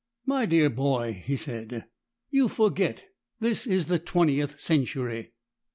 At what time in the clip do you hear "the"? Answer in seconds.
3.85-3.99